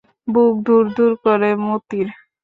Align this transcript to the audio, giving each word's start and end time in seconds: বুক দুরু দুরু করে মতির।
বুক 0.27 0.53
দুরু 0.65 0.89
দুরু 0.95 1.15
করে 1.23 1.49
মতির। 1.63 2.07